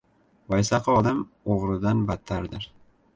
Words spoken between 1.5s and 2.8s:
o‘g‘ridan battardir.